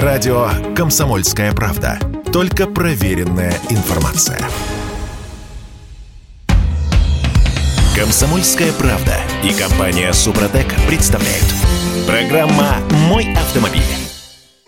[0.00, 1.98] Радио «Комсомольская правда».
[2.32, 4.38] Только проверенная информация.
[7.94, 11.44] «Комсомольская правда» и компания «Супротек» представляют.
[12.06, 13.82] Программа «Мой автомобиль».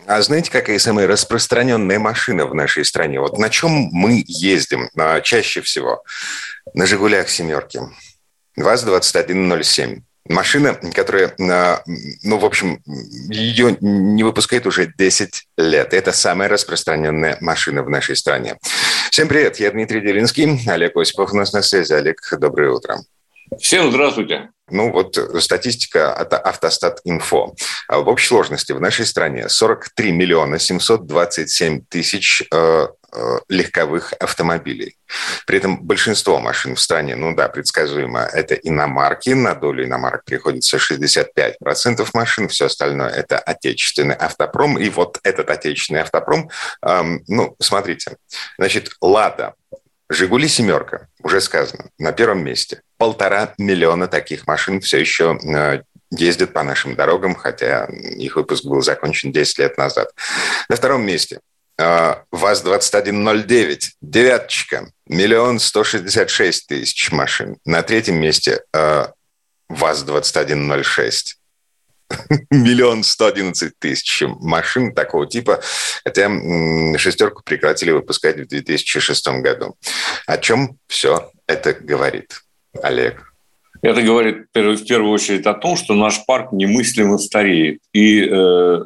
[0.07, 3.19] А знаете, какая самая распространенная машина в нашей стране?
[3.19, 6.05] Вот на чем мы ездим а, чаще всего?
[6.75, 7.81] На «Жигулях семерки».
[8.59, 10.03] ВАЗ-2107.
[10.29, 11.83] Машина, которая, а,
[12.23, 15.93] ну, в общем, ее не выпускает уже 10 лет.
[15.93, 18.57] Это самая распространенная машина в нашей стране.
[19.11, 21.93] Всем привет, я Дмитрий Делинский, Олег Осипов у нас на связи.
[21.93, 23.01] Олег, доброе утро.
[23.61, 24.51] Всем здравствуйте.
[24.71, 27.55] Ну вот статистика от Автостат Инфо.
[27.89, 32.87] В общей сложности в нашей стране 43 миллиона 727 тысяч э, э,
[33.49, 34.97] легковых автомобилей.
[35.47, 39.31] При этом большинство машин в стране, ну да, предсказуемо, это иномарки.
[39.31, 44.79] На долю иномарок приходится 65% машин, все остальное это отечественный автопром.
[44.79, 46.51] И вот этот отечественный автопром,
[46.83, 48.17] эм, ну, смотрите,
[48.59, 49.55] значит, «Лада»,
[50.09, 56.53] «Жигули семерка», уже сказано, на первом месте– полтора миллиона таких машин все еще э, ездят
[56.53, 60.09] по нашим дорогам, хотя их выпуск был закончен 10 лет назад.
[60.69, 61.41] На втором месте э,
[61.79, 67.57] ВАЗ-2109, девяточка, миллион сто шестьдесят шесть тысяч машин.
[67.65, 69.07] На третьем месте э,
[69.69, 71.35] ВАЗ-2106,
[72.51, 75.61] миллион сто одиннадцать тысяч машин такого типа,
[76.05, 76.31] хотя
[76.97, 79.77] шестерку прекратили выпускать в 2006 году.
[80.27, 82.41] О чем все это говорит?
[82.83, 83.33] Олег?
[83.83, 87.81] Это говорит в первую очередь о том, что наш парк немыслимо стареет.
[87.93, 88.85] И э,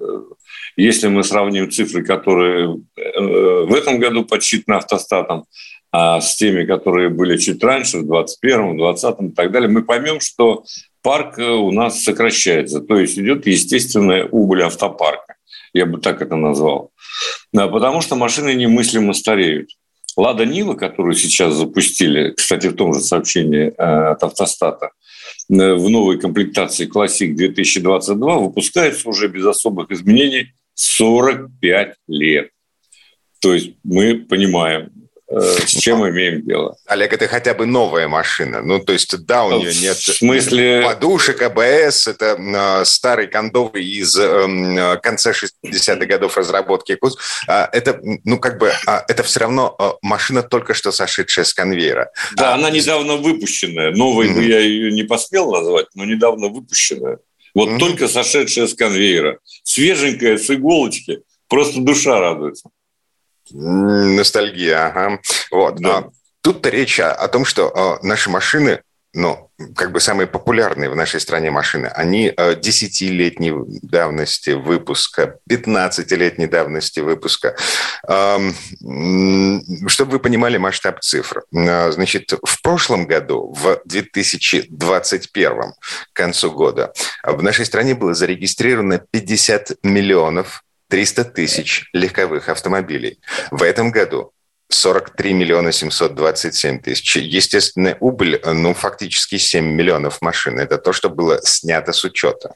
[0.78, 5.46] если мы сравним цифры, которые э, в этом году подсчитаны автостатом,
[5.90, 10.20] а с теми, которые были чуть раньше, в 21-м, 20-м и так далее, мы поймем,
[10.20, 10.64] что
[11.02, 12.80] парк э, у нас сокращается.
[12.80, 15.34] То есть идет естественная убыль автопарка.
[15.72, 16.92] Я бы так это назвал.
[17.52, 19.70] Да, потому что машины немыслимо стареют.
[20.16, 24.91] Лада Нива, которую сейчас запустили, кстати, в том же сообщении э, от автостата,
[25.48, 32.50] в новой комплектации Classic 2022 выпускается уже без особых изменений 45 лет.
[33.41, 34.91] То есть мы понимаем,
[35.31, 36.77] Э, с чем имеем дело.
[36.87, 38.62] Олег, это хотя бы новая машина.
[38.62, 40.83] Ну, то есть, да, у нее нет в смысле...
[40.83, 42.06] подушек, АБС.
[42.06, 46.99] Это э, старый кондовый из э, конца 60-х годов разработки.
[47.47, 51.53] А, это, ну, как бы, а, это все равно э, машина только что сошедшая с
[51.53, 52.10] конвейера.
[52.34, 53.91] Да, а, она недавно выпущенная.
[53.91, 54.49] Новой mm-hmm.
[54.49, 57.19] я ее не посмел назвать, но недавно выпущенная.
[57.58, 57.78] Вот mm-hmm.
[57.80, 59.41] только сошедшая с конвейера.
[59.64, 61.22] Свеженькая, с иголочки.
[61.48, 62.70] Просто душа радуется.
[63.50, 65.20] Ностальгия, ага.
[65.50, 65.74] Вот.
[65.80, 65.98] Да.
[65.98, 66.10] А,
[66.41, 68.80] тут-то речь о, том, что а, наши машины,
[69.14, 76.46] ну, как бы самые популярные в нашей стране машины, они 10-летней а, давности выпуска, 15-летней
[76.46, 77.56] давности выпуска.
[78.06, 78.52] Чтобы
[80.12, 81.42] вы понимали масштаб цифр.
[81.50, 85.72] Значит, в прошлом году, в 2021
[86.12, 86.92] к концу года,
[87.22, 93.20] в нашей стране было зарегистрировано 50 миллионов 300 тысяч легковых автомобилей.
[93.50, 94.32] В этом году
[94.70, 97.16] 43 миллиона 727 тысяч.
[97.16, 100.58] Естественная убыль, ну, фактически 7 миллионов машин.
[100.58, 102.54] Это то, что было снято с учета.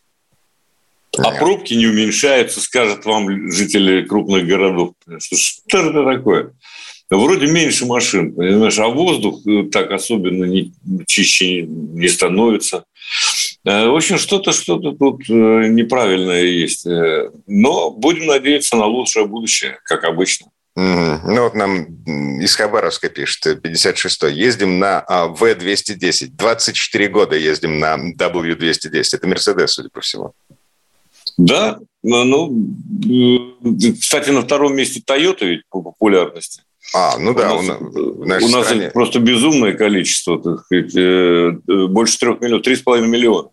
[1.19, 4.95] А пробки не уменьшаются, скажут вам жители крупных городов.
[5.19, 6.53] Что, что это такое?
[7.11, 10.73] Вроде меньше машин, понимаешь, а воздух э, так особенно не,
[11.07, 12.85] чище не становится.
[13.67, 15.33] Э, в общем, что-то что-то тут э,
[15.69, 16.87] неправильное есть.
[17.47, 20.47] Но будем надеяться на лучшее будущее, как обычно.
[20.75, 21.85] Ну вот нам
[22.41, 24.33] из Хабаровска пишет, 56-й.
[24.33, 26.29] Ездим на а, В-210.
[26.33, 29.03] 24 года ездим на W-210.
[29.13, 30.33] Это Мерседес, судя по всему.
[31.37, 32.67] Да, ну,
[34.01, 36.63] кстати, на втором месте Toyota ведь по популярности.
[36.95, 38.91] А, ну да, у нас, у нас, у нас стране...
[38.91, 41.53] просто безумное количество, так сказать, э,
[41.89, 43.49] больше трех миллионов, три с половиной миллиона.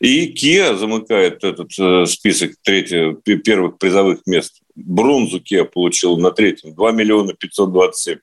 [0.00, 4.60] И Kia замыкает этот э, список третьего, первых призовых мест.
[4.74, 8.18] Бронзу Kia получил на третьем, 2 миллиона 527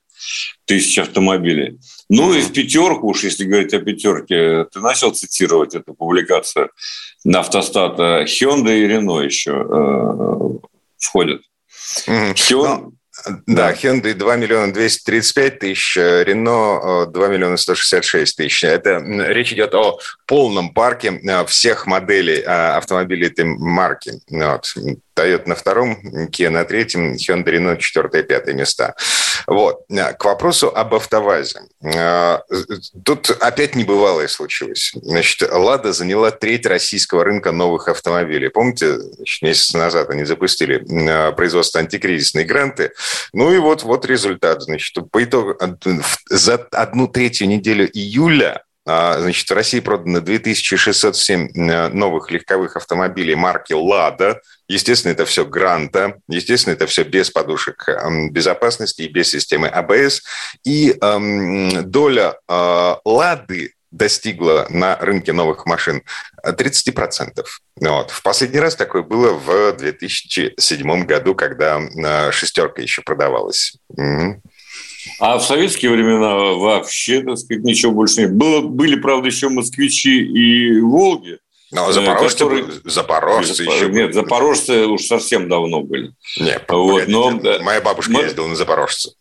[0.66, 1.80] тысяч автомобилей.
[2.10, 6.70] Ну и в пятерку, уж если говорить о пятерке, ты начал цитировать эту публикацию
[7.24, 11.42] на автостата Hyundai и Renault еще э, входят.
[12.08, 12.92] Hyundai,
[13.46, 18.64] да, Hyundai 2 миллиона 235 тысяч, Renault 2 миллиона 166 тысяч.
[18.64, 24.14] Это речь идет о полном парке э, всех моделей э, автомобилей этой марки.
[24.30, 24.74] Вот.
[25.16, 25.98] Toyota на втором,
[26.32, 28.96] Kia на третьем, Hyundai Renault четвертое пятое места.
[29.48, 29.86] Вот.
[29.90, 31.62] К вопросу об автовазе.
[33.04, 34.92] Тут опять небывалое случилось.
[34.96, 38.50] Значит, «Лада» заняла треть российского рынка новых автомобилей.
[38.50, 38.98] Помните,
[39.42, 40.84] месяц назад они запустили
[41.34, 42.92] производство антикризисной гранты.
[43.34, 44.62] Ну и вот, вот результат.
[44.62, 45.58] Значит, по итогу
[46.30, 53.72] за одну третью неделю июля Значит, в России продано 2607 э, новых легковых автомобилей марки
[53.72, 54.42] «Лада».
[54.74, 56.16] Естественно, это все «Гранта».
[56.28, 57.88] Естественно, это все без подушек
[58.32, 60.24] безопасности и без системы АБС.
[60.66, 66.02] И эм, доля э, «Лады» достигла на рынке новых машин
[66.44, 67.46] 30%.
[67.82, 68.10] Вот.
[68.10, 73.78] В последний раз такое было в 2007 году, когда э, «шестерка» еще продавалась.
[73.90, 74.42] Угу.
[75.20, 78.34] А в советские времена вообще, так сказать, ничего больше нет.
[78.34, 81.38] Было, были, правда, еще москвичи и «Волги»,
[81.74, 82.66] но э, запорожцы, которые...
[82.86, 86.14] запорожцы еще Нет, запорожцы уж совсем давно были.
[86.40, 87.32] Нет, вот, но...
[87.62, 88.22] моя бабушка мы...
[88.22, 89.14] ездила на запорожце.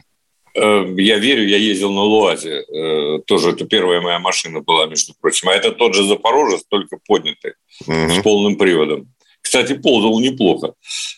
[0.55, 2.63] Э, я верю, я ездил на Луазе.
[2.63, 5.49] Э, тоже это первая моя машина была, между прочим.
[5.49, 7.55] А это тот же Запорожец, только поднятый,
[7.87, 8.11] угу.
[8.11, 9.09] с полным приводом.
[9.53, 10.73] Кстати, ползал неплохо.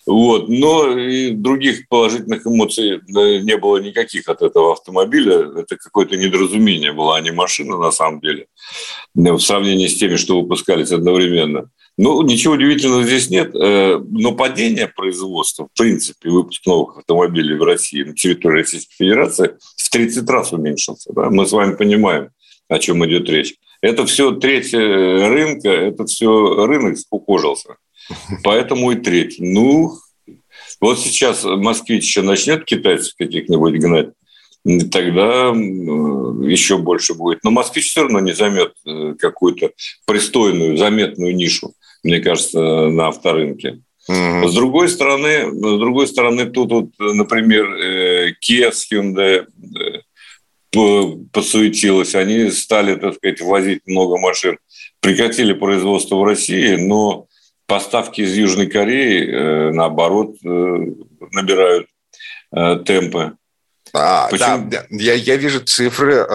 [0.06, 0.48] Вот.
[0.48, 5.52] Но и других положительных эмоций не было никаких от этого автомобиля.
[5.56, 8.48] Это какое-то недоразумение было, а не машина на самом деле,
[9.14, 11.70] в сравнении с теми, что выпускались одновременно.
[11.96, 17.62] Ну, ничего удивительного здесь нет, э, но падение производства, в принципе, выпуск новых автомобилей в
[17.62, 21.12] России на территории Российской Федерации в 30 раз уменьшился.
[21.12, 21.30] Да?
[21.30, 22.30] Мы с вами понимаем,
[22.68, 23.54] о чем идет речь.
[23.80, 27.76] Это все треть рынка, это все рынок скукожился.
[28.42, 29.42] Поэтому и третий.
[29.42, 29.92] Ну,
[30.80, 34.10] вот сейчас москвич еще начнет китайцев каких-нибудь гнать,
[34.90, 37.44] тогда еще больше будет.
[37.44, 39.72] Но москвич все равно не займет э, какую-то
[40.06, 43.80] пристойную, заметную нишу, мне кажется, на авторынке.
[44.08, 44.48] Угу.
[44.48, 50.00] С другой стороны, с другой стороны, тут, вот, например, э, Kia с Hyundai э,
[51.32, 54.58] посуетилась, они стали, так сказать, возить много машин,
[55.00, 57.26] прекратили производство в России, но
[57.66, 60.48] поставки из Южной Кореи, э, наоборот, э,
[61.32, 61.86] набирают
[62.54, 63.36] э, темпы.
[63.96, 64.68] А, Почему?
[64.68, 66.26] да, я, я вижу цифры,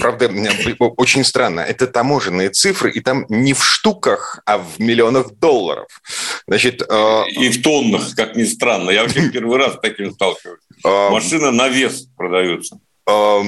[0.00, 0.30] правда,
[0.78, 1.60] очень странно.
[1.60, 5.86] Это таможенные цифры, и там не в штуках, а в миллионах долларов.
[6.46, 8.90] Значит, и в тоннах, как ни странно.
[8.90, 10.60] Я вообще первый раз с таким сталкиваюсь.
[10.84, 12.80] Машина на вес продается.
[13.08, 13.42] А,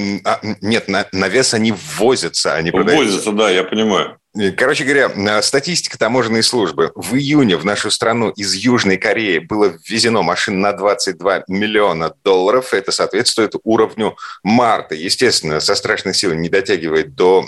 [0.61, 3.05] нет, на, на вес они ввозятся, они продаются.
[3.05, 4.17] Ввозятся, да, я понимаю.
[4.55, 6.91] Короче говоря, статистика таможенной службы.
[6.95, 12.73] В июне в нашу страну из Южной Кореи было ввезено машин на 22 миллиона долларов.
[12.73, 14.95] Это соответствует уровню марта.
[14.95, 17.43] Естественно, со страшной силой не дотягивает до,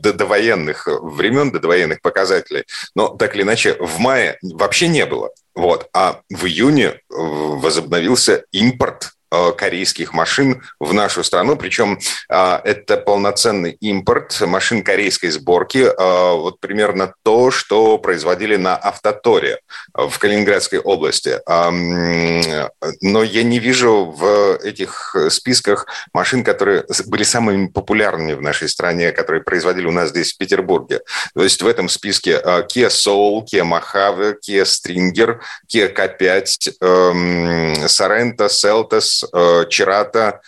[0.00, 2.64] до, до военных времен, до военных показателей.
[2.94, 5.30] Но так или иначе, в мае вообще не было.
[5.54, 5.88] Вот.
[5.94, 11.56] А в июне возобновился импорт Э, корейских машин в нашу страну.
[11.56, 11.98] Причем
[12.28, 15.78] э, это полноценный импорт машин корейской сборки.
[15.78, 19.60] Э, вот примерно то, что производили на Автоторе
[19.94, 21.40] в Калининградской области.
[23.00, 29.12] Но я не вижу в этих списках машин, которые были самыми популярными в нашей стране,
[29.12, 31.00] которые производили у нас здесь, в Петербурге.
[31.34, 35.40] То есть в этом списке Kia Soul, Kia Mojave, Kia Stringer,
[35.72, 39.17] Kia K5, Sorento, Seltos,
[39.68, 40.40] Чирата,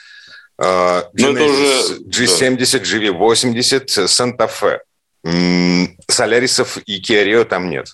[0.59, 4.81] Genesis, G70, GV80, Санта-Фе.
[6.09, 7.89] Солярисов и Kia там нет.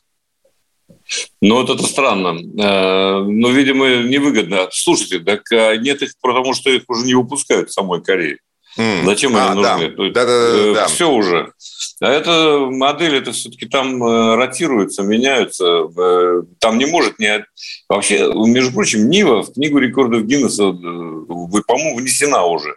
[1.40, 2.38] Ну, вот это странно.
[2.60, 4.68] Э, ну, видимо, невыгодно.
[4.72, 8.38] Слушайте, так а нет их, потому что их уже не выпускают в самой Корее.
[8.76, 9.04] Mm.
[9.06, 9.88] Зачем а, они нужны?
[9.88, 10.10] Да.
[10.10, 10.86] Да, да, да, да.
[10.86, 11.52] Все уже.
[12.00, 15.88] А эта модель, это все-таки там э, ротируется, меняются.
[15.96, 17.44] Э, там не может не...
[17.88, 22.74] Вообще, между прочим, Нива в книгу рекордов Гиннесса, э, по-моему, внесена уже.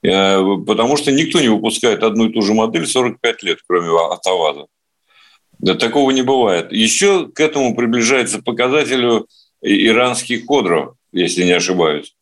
[0.00, 4.66] Потому что никто не выпускает одну и ту же модель 45 лет, кроме Атаваза.
[5.58, 6.70] Да такого не бывает.
[6.70, 9.26] Еще к этому приближается показателю
[9.60, 12.14] иранских кодров, если не ошибаюсь.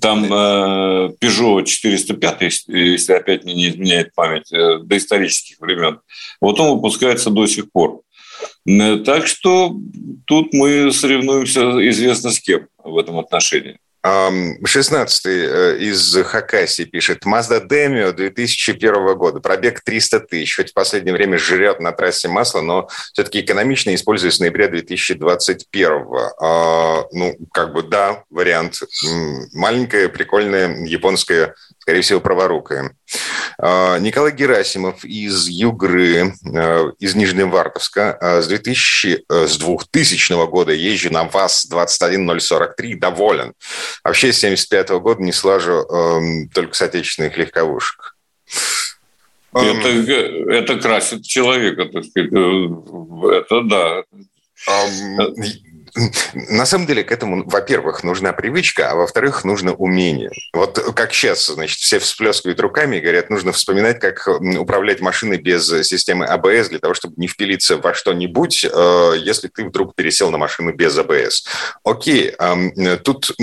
[0.00, 6.00] Там э, Peugeot 405, если опять мне не изменяет память, э, до исторических времен.
[6.40, 8.02] Вот он выпускается до сих пор.
[8.66, 9.74] Э, так что
[10.26, 13.78] тут мы соревнуемся известно с кем в этом отношении.
[14.02, 17.24] 16 э, из Хакасии пишет.
[17.26, 19.40] Mazda Demio 2001 года.
[19.40, 20.56] Пробег 300 тысяч.
[20.56, 25.90] Хоть в последнее время жрет на трассе масло, но все-таки экономично используя с ноября 2021.
[26.40, 28.80] А, ну, как бы да, вариант.
[29.52, 32.94] Маленькая, прикольная, японская, скорее всего, праворукая.
[33.58, 36.34] Николай Герасимов из Югры,
[36.98, 38.18] из Нижневартовска.
[38.42, 43.54] С, 2000, с 2000 года езжу на ВАЗ-21043, доволен.
[44.04, 45.84] Вообще с 75 года не слажу
[46.54, 48.16] только с отечественных легковушек.
[49.52, 52.30] Это, это красит человека, так сказать.
[52.30, 54.04] Это да.
[56.34, 60.30] На самом деле к этому, во-первых, нужна привычка, а во-вторых, нужно умение.
[60.52, 64.28] Вот как сейчас, значит, все всплескивают руками и говорят, нужно вспоминать, как
[64.58, 69.64] управлять машиной без системы АБС для того, чтобы не впилиться во что-нибудь, э, если ты
[69.64, 71.46] вдруг пересел на машину без АБС.
[71.84, 72.34] Окей,
[73.04, 73.36] тут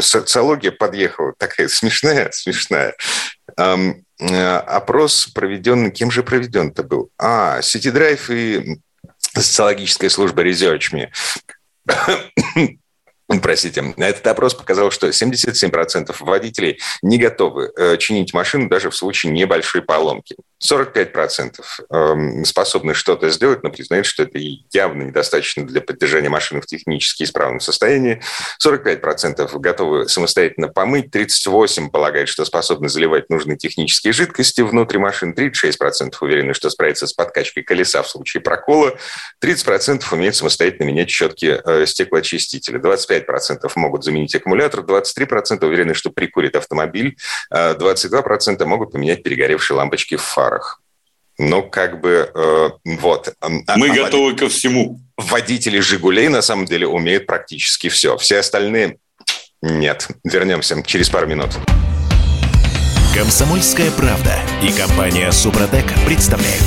[0.00, 2.94] социология подъехала такая смешная, смешная.
[4.22, 7.10] Э, опрос проведен, кем же проведен-то был?
[7.18, 8.78] А, City Drive и
[9.34, 11.10] социологическая служба ResearchMe
[13.40, 19.32] Простите, этот опрос показал, что 77% водителей не готовы э, чинить машину даже в случае
[19.32, 20.36] небольшой поломки.
[20.62, 24.38] 45% эм, способны что-то сделать, но признают, что это
[24.72, 28.22] явно недостаточно для поддержания машины в технически исправном состоянии.
[28.64, 36.14] 45% готовы самостоятельно помыть, 38% полагают, что способны заливать нужные технические жидкости внутри машины, 36%
[36.20, 38.96] уверены, что справятся с подкачкой колеса в случае прокола,
[39.42, 46.10] 30% умеют самостоятельно менять щетки э, стеклоочистителя, 25% 25% могут заменить аккумулятор, 23% уверены, что
[46.10, 47.16] прикурит автомобиль,
[47.52, 50.82] 22% а могут поменять перегоревшие лампочки в фарах.
[51.38, 53.34] Ну, как бы, э, вот.
[53.40, 55.00] А, Мы а, готовы ко всему.
[55.16, 58.16] Водители «Жигулей» на самом деле умеют практически все.
[58.18, 58.98] Все остальные
[59.62, 60.08] нет.
[60.24, 61.50] Вернемся через пару минут.
[63.14, 66.64] Комсомольская правда и компания «Супротек» представляют.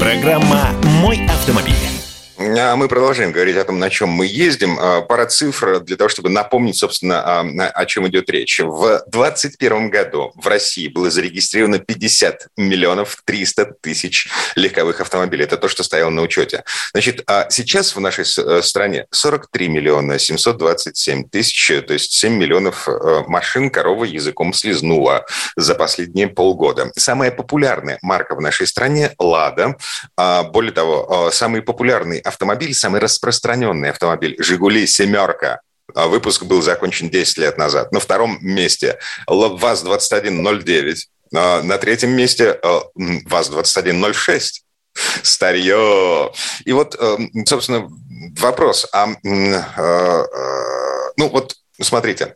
[0.00, 1.95] Программа «Мой автомобиль».
[2.38, 4.78] А мы продолжаем говорить о том, на чем мы ездим.
[4.78, 8.60] А, пара цифр для того, чтобы напомнить, собственно, о, о чем идет речь.
[8.60, 15.44] В 2021 году в России было зарегистрировано 50 миллионов 300 тысяч легковых автомобилей.
[15.44, 16.64] Это то, что стояло на учете.
[16.92, 22.86] Значит, а сейчас в нашей э, стране 43 миллиона 727 тысяч, то есть 7 миллионов
[22.86, 25.24] э, машин корова языком слезнула
[25.56, 26.92] за последние полгода.
[26.96, 29.76] Самая популярная марка в нашей стране– «Лада».
[30.16, 35.60] Более того, самый популярный автомобиль, самый распространенный автомобиль «Жигули семерка».
[35.94, 37.92] А выпуск был закончен 10 лет назад.
[37.92, 40.96] На втором месте ВАЗ-2109.
[41.34, 44.40] А на третьем месте а, ВАЗ-2106.
[45.22, 46.32] Старье.
[46.64, 46.98] И вот,
[47.46, 47.88] собственно,
[48.38, 48.86] вопрос.
[48.92, 52.34] А, ну вот, смотрите,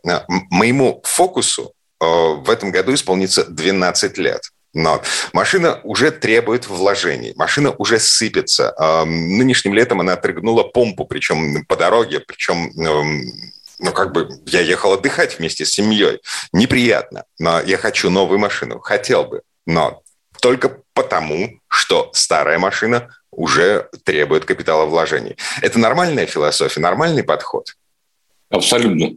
[0.49, 4.41] моему фокусу в этом году исполнится 12 лет.
[4.73, 5.01] Но
[5.33, 8.73] машина уже требует вложений, машина уже сыпется.
[9.05, 15.39] Нынешним летом она отрыгнула помпу, причем по дороге, причем ну, как бы я ехал отдыхать
[15.39, 16.21] вместе с семьей.
[16.53, 20.01] Неприятно, но я хочу новую машину, хотел бы, но
[20.39, 25.37] только потому, что старая машина уже требует капиталовложений.
[25.61, 27.75] Это нормальная философия, нормальный подход?
[28.49, 29.15] Абсолютно.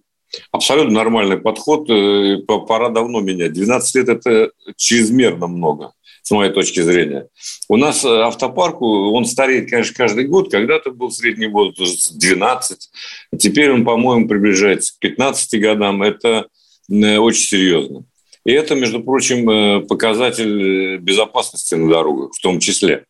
[0.50, 1.88] Абсолютно нормальный подход.
[1.90, 3.52] Э, пора давно менять.
[3.52, 7.28] 12 лет– это чрезмерно много, с моей точки зрения.
[7.68, 10.50] У нас э, автопарк, он стареет, конечно, каждый год.
[10.50, 12.90] Когда-то был средний возраст 12.
[13.38, 16.02] Теперь он, по-моему, приближается к 15 годам.
[16.02, 16.46] Это
[16.90, 18.04] э, очень серьезно.
[18.44, 23.06] И это, между прочим, показатель безопасности на дорогах, в том числе,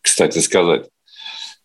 [0.00, 0.86] кстати сказать.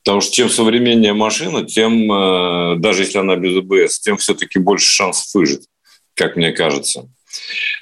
[0.03, 4.87] Потому что чем современнее машина, тем, э, даже если она без АБС, тем все-таки больше
[4.87, 5.67] шансов выжить,
[6.15, 7.07] как мне кажется.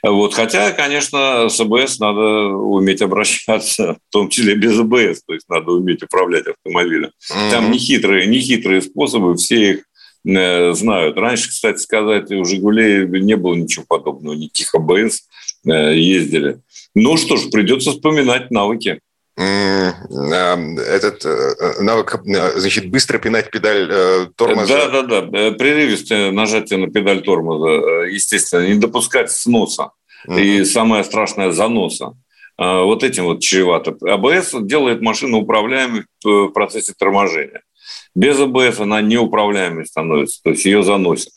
[0.03, 0.33] Вот.
[0.33, 5.71] Хотя, конечно, с АБС надо уметь обращаться, в том числе без АБС, то есть надо
[5.71, 7.11] уметь управлять автомобилем.
[7.31, 7.51] Mm-hmm.
[7.51, 9.83] Там нехитрые, нехитрые способы, все их
[10.25, 11.17] э, знают.
[11.17, 15.21] Раньше, кстати сказать, у «Жигулей» не было ничего подобного, никаких АБС
[15.65, 16.59] э, ездили.
[16.95, 18.99] Ну что ж, придется вспоминать навыки
[19.41, 24.89] этот э, навык, э, значит, быстро пинать педаль э, тормоза.
[24.89, 25.51] Да, да, да.
[25.51, 29.91] Прерывистое нажатие на педаль тормоза, естественно, не допускать сноса.
[30.27, 30.41] Mm-hmm.
[30.41, 32.13] И самое страшное– заноса.
[32.57, 33.95] Вот этим вот чревато.
[34.01, 37.61] АБС делает машину управляемой в процессе торможения.
[38.15, 41.31] Без АБС она неуправляемой становится, то есть ее заносит.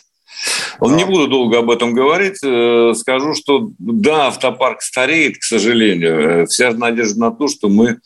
[0.81, 2.39] Не буду долго об этом говорить.
[2.45, 6.43] Э, скажу, что да, автопарк стареет, к сожалению.
[6.43, 7.99] Э, вся надежда на то, что мы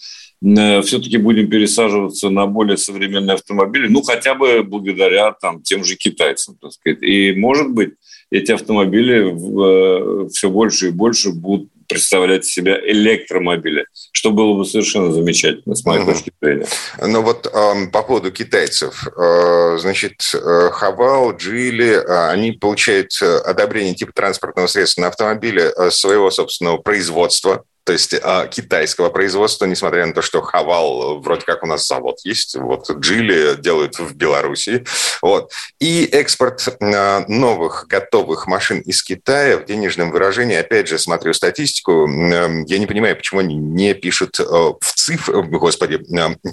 [0.45, 5.97] э, все-таки будем пересаживаться на более современные автомобили, ну, хотя бы благодаря там, тем же
[5.97, 7.02] китайцам, так сказать.
[7.02, 7.95] И, может быть,
[8.30, 15.75] эти автомобили все больше и больше будут представлять себя электромобили, что было бы совершенно замечательно,
[15.75, 16.12] с моей угу.
[16.12, 16.66] точки зрения.
[17.00, 19.07] Ну вот э, по поводу китайцев.
[19.16, 26.31] Э, значит, э, Хавал, Джили, э, они получают одобрение типа транспортного средства на автомобиле своего
[26.31, 31.66] собственного производства, то есть а, китайского производства, несмотря на то, что Хавал вроде как у
[31.66, 34.85] нас завод есть, вот Джили делают в Беларуси,
[35.23, 35.52] вот.
[35.78, 42.09] И экспорт а, новых готовых машин из Китая в денежном выражении, опять же, смотрю статистику,
[42.09, 46.00] я не понимаю, почему они не пишут а, в цифрах, господи,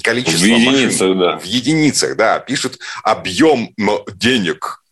[0.03, 1.19] количество в единицах, машин.
[1.19, 1.39] Да.
[1.39, 3.73] В единицах, да, пишут объем
[4.13, 4.82] денег,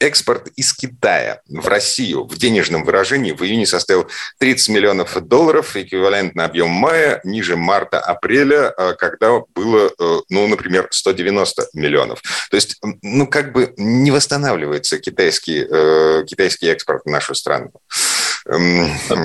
[0.00, 6.44] Экспорт из Китая в Россию в денежном выражении в июне составил 30 миллионов долларов, эквивалентно
[6.44, 12.22] объем мая, ниже марта-апреля, а, когда было, э, ну, например, 190 миллионов.
[12.50, 17.72] То есть, ну, как бы не восстанавливается китайский, э, китайский экспорт в нашу страну.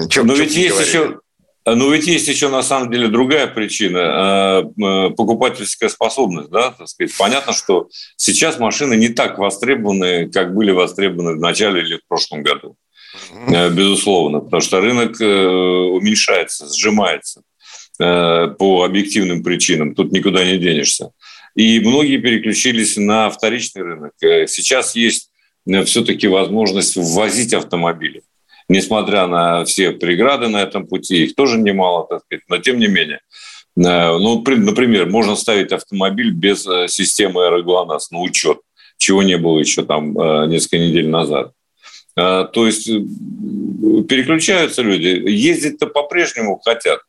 [0.09, 1.19] Чем, Но ведь есть еще
[1.65, 6.49] ну, ведь есть еще, на самом деле, другая причина э,– покупательская способность.
[6.49, 7.15] Да, так сказать.
[7.17, 12.43] Понятно, что сейчас машины не так востребованы, как были востребованы в начале или в прошлом
[12.43, 12.75] году.
[13.47, 17.41] Э, безусловно, потому что рынок э, уменьшается, сжимается
[17.99, 19.93] по объективным причинам.
[19.93, 21.11] Тут никуда не денешься.
[21.55, 24.13] И многие переключились на вторичный рынок.
[24.19, 25.29] Сейчас есть
[25.85, 28.23] все-таки возможность ввозить автомобили
[28.69, 32.87] несмотря на все преграды на этом пути, их тоже немало, так сказать, но тем не
[32.87, 33.19] менее.
[33.77, 38.59] Э, ну, например, можно ставить автомобиль без э, системы аэроглонасс на учет,
[38.97, 41.51] чего не было еще там э, несколько недель назад.
[42.15, 45.07] То есть переключаются люди.
[45.07, 46.99] Ездить-то по-прежнему хотят.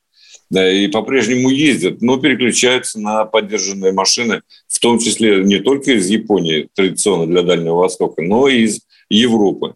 [0.50, 6.68] И по-прежнему ездят, но переключаются на поддержанные машины, в том числе не только из Японии,
[6.75, 8.80] традиционно для Дальнего Востока, но и из
[9.11, 9.75] Европы.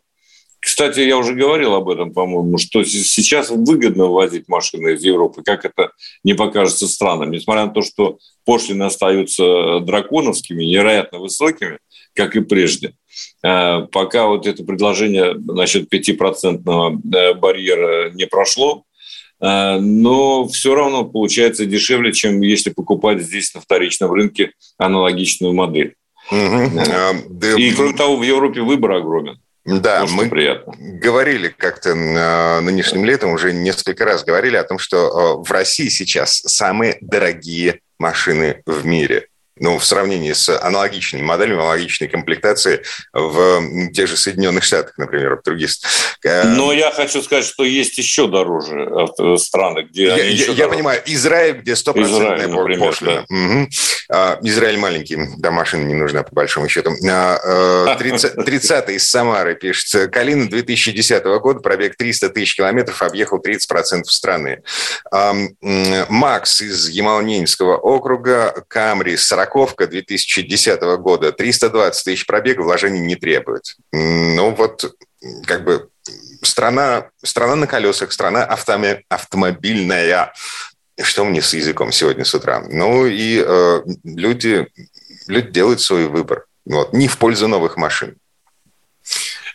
[0.60, 5.64] Кстати, я уже говорил об этом, по-моему, что сейчас выгодно ввозить машины из Европы, как
[5.64, 5.92] это
[6.24, 7.30] не покажется странным.
[7.30, 11.78] Несмотря на то, что пошлины остаются драконовскими, невероятно высокими,
[12.14, 12.94] как и прежде.
[13.44, 16.62] Э, пока вот это предложение насчет 5%
[17.14, 18.84] э, барьера не прошло,
[19.40, 25.94] э, но все равно получается дешевле, чем если покупать здесь на вторичном рынке аналогичную модель.
[26.30, 27.56] Угу.
[27.56, 29.38] И кроме того, в Европе выбор огромен.
[29.68, 30.72] Да, Может, мы приятно.
[30.78, 31.94] говорили как-то
[32.62, 34.96] нынешним летом, уже несколько раз говорили о том, что
[35.42, 39.28] э, в России сейчас самые дорогие машины в мире
[39.60, 45.42] ну, в сравнении с аналогичными моделями, аналогичной комплектации в тех же Соединенных Штатах, например, в
[45.42, 45.70] других.
[46.24, 50.68] Э, Но я хочу сказать, что есть еще дороже э, страны, где я, еще Я
[50.68, 53.24] понимаю, Израиль, где стопроцентная пошлина.
[53.28, 53.36] Да.
[53.36, 53.68] Угу.
[54.48, 56.90] Израиль маленький, да, машина не нужна, по большому счету.
[56.90, 57.96] 30, а,
[58.44, 60.10] 30 э, из Самары пишет.
[60.10, 64.62] Калина 2010 года, пробег 300 тысяч километров, объехал 30% страны.
[66.08, 73.76] Макс из Ямал-Ненецкого округа, Камри 40 Парковка 2010 года 320 тысяч пробега вложений не требует.
[73.92, 74.94] Ну вот,
[75.46, 75.88] как бы
[76.42, 80.34] страна, страна на колесах, страна автоми, автомобильная.
[81.00, 82.60] Что мне с языком сегодня с утра?
[82.60, 84.66] Ну и э, люди,
[85.28, 86.44] люди делают свой выбор.
[86.66, 88.16] Вот, не в пользу новых машин.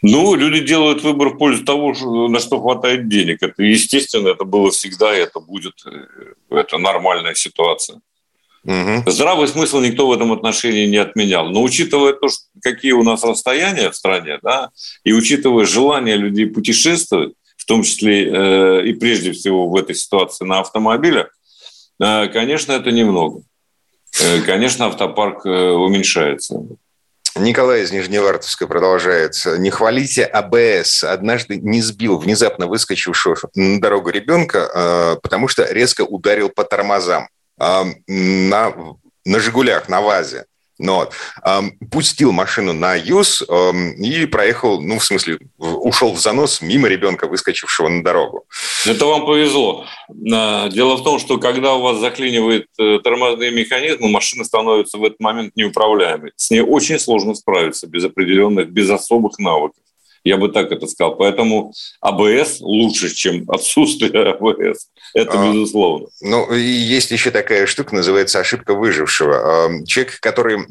[0.01, 1.93] Ну, люди делают выбор в пользу того,
[2.27, 3.43] на что хватает денег.
[3.43, 8.01] Это естественно, это было всегда, и это будет, э, это нормальная ситуация.
[8.65, 9.10] Угу.
[9.12, 11.49] Здравый смысл никто в этом отношении не отменял.
[11.49, 14.69] Но учитывая то, что, какие у нас расстояния в стране, да,
[15.04, 20.45] и учитывая желание людей путешествовать, в том числе э, и прежде всего в этой ситуации
[20.45, 21.28] на автомобилях,
[21.99, 23.41] э, конечно, это немного.
[24.21, 26.60] Э, конечно, автопарк э, уменьшается.
[27.36, 29.34] Николай из Нижневартовска продолжает.
[29.58, 31.04] Не хвалите АБС.
[31.04, 37.28] Однажды не сбил внезапно выскочившего на дорогу ребенка, э, потому что резко ударил по тормозам
[37.57, 38.73] на,
[39.25, 40.45] на «Жигулях», на ВАЗе.
[40.79, 41.13] Ну вот.
[41.91, 43.43] Пустил машину на ЮЗ
[43.99, 48.45] и проехал, ну, в смысле, ушел в занос мимо ребенка, выскочившего на дорогу.
[48.85, 49.85] Это вам повезло.
[50.09, 55.19] Дело в том, что когда у вас заклинивает э, тормозные механизмы, машина становится в этот
[55.19, 56.31] момент неуправляемой.
[56.35, 59.82] С ней очень сложно справиться без определенных, без особых навыков.
[60.23, 61.15] Я бы так это сказал.
[61.15, 64.88] Поэтому АБС лучше, чем отсутствие АБС.
[65.13, 66.07] Это а, безусловно.
[66.21, 69.83] Ну, и есть еще такая штука, называется ошибка выжившего.
[69.86, 70.65] Человек, который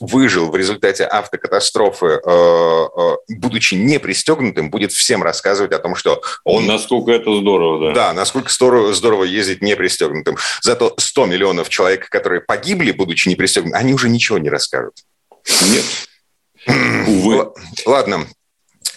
[0.00, 6.66] выжил в результате автокатастрофы, а, будучи не пристегнутым, будет всем рассказывать о том, что он...
[6.66, 7.94] Насколько это здорово, да.
[7.94, 10.36] Да, насколько здорово, здорово ездить не пристегнутым.
[10.62, 14.94] Зато 100 миллионов человек, которые погибли, будучи не пристегнутым, они уже ничего не расскажут.
[15.72, 15.84] Нет.
[17.06, 17.52] Увы.
[17.86, 18.26] Ладно,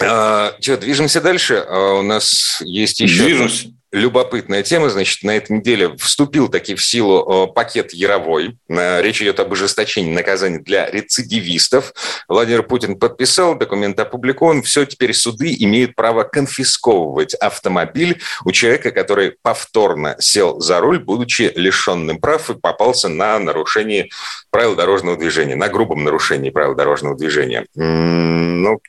[0.04, 1.64] А, что, движемся дальше?
[1.68, 3.24] А, у нас есть еще...
[3.24, 4.90] Движемся любопытная тема.
[4.90, 8.58] Значит, на этой неделе вступил таки в силу э, пакет Яровой.
[8.70, 11.94] Речь идет об ужесточении наказаний для рецидивистов.
[12.28, 14.64] Владимир Путин подписал, документ опубликован.
[14.64, 21.52] Все, теперь суды имеют право конфисковывать автомобиль у человека, который повторно сел за руль, будучи
[21.56, 24.10] лишенным прав и попался на нарушение
[24.50, 27.66] правил дорожного движения, на грубом нарушении правил дорожного движения.
[27.76, 28.80] Ну,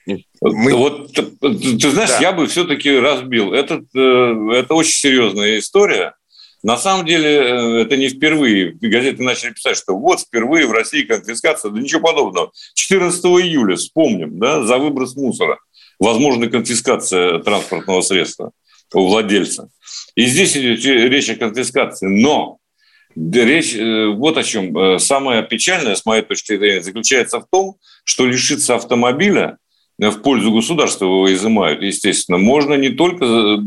[0.42, 0.74] мы...
[0.74, 2.18] Вот ты, ты знаешь, да.
[2.20, 3.52] я бы все-таки разбил.
[3.52, 6.14] Это, э, это очень серьезная история.
[6.64, 8.72] На самом деле э, это не впервые.
[8.80, 11.70] Газеты начали писать, что вот впервые в России конфискация.
[11.70, 12.50] Да ничего подобного.
[12.74, 15.58] 14 июля, вспомним, да, за выброс мусора.
[16.00, 18.50] Возможна конфискация транспортного средства
[18.92, 19.68] у владельца.
[20.16, 22.08] И здесь идет речь о конфискации.
[22.08, 22.58] Но
[23.14, 24.98] речь э, вот о чем.
[24.98, 29.58] Самое печальное, с моей точки зрения, заключается в том, что лишиться автомобиля
[29.98, 32.38] в пользу государства его изымают, естественно.
[32.38, 33.58] Можно не только э,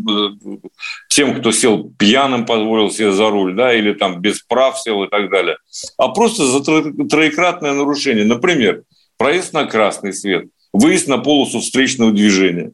[1.10, 5.10] тем, кто сел пьяным, позволил себе за руль, да, или там без прав сел и
[5.10, 5.58] так далее,
[5.98, 8.26] а просто за троекратное нарушение.
[8.26, 8.84] Например,
[9.18, 12.72] проезд на красный свет, выезд на полосу встречного движения.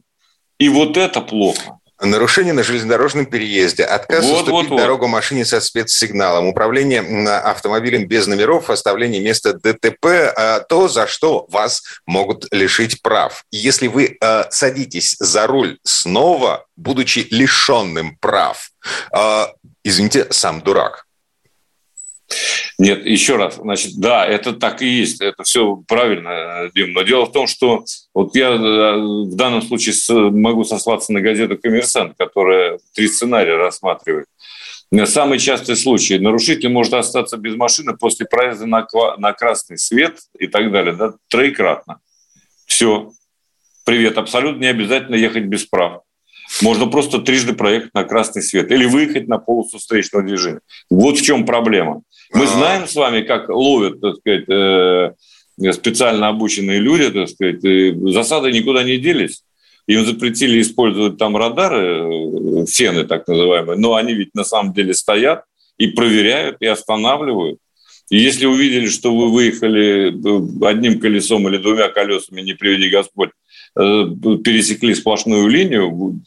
[0.58, 1.78] И вот это плохо.
[2.04, 8.26] Нарушение на железнодорожном переезде, отказ вот, уступить вот, дорогу машине со спецсигналом, управление автомобилем без
[8.26, 13.44] номеров, оставление места ДТП, а, то, за что вас могут лишить прав.
[13.52, 18.70] Если вы а, садитесь за руль снова, будучи лишенным прав,
[19.12, 19.52] а,
[19.84, 21.06] извините, сам дурак.
[22.78, 27.26] Нет, еще раз, значит, да, это так и есть, это все правильно, Дим, но дело
[27.26, 29.94] в том, что вот я э, в данном случае
[30.30, 34.26] могу сослаться на газету «Коммерсант», которая три сценария рассматривает.
[35.06, 36.18] Самый частый случай.
[36.18, 41.14] Нарушитель может остаться без машины после проезда на, на красный свет и так далее, да,
[41.28, 42.00] троекратно.
[42.66, 43.10] Все.
[43.84, 44.18] Привет.
[44.18, 46.02] Абсолютно не обязательно ехать без прав.
[46.60, 50.60] Можно просто трижды проехать на красный свет или выехать на полосу встречного движения.
[50.90, 52.02] Вот в чем проблема.
[52.34, 57.60] Мы знаем с вами, как ловят, так сказать, э, специально обученные люди, так сказать,
[58.12, 59.42] засады никуда не делись.
[59.86, 64.94] Им запретили использовать там радары, фены э, так называемые, но они ведь на самом деле
[64.94, 65.44] стоят
[65.78, 67.58] и проверяют, и останавливают.
[68.10, 73.30] И если увидели, что вы выехали э, одним колесом или двумя колесами, не приведи Господь,
[73.74, 76.20] пересекли сплошную линию,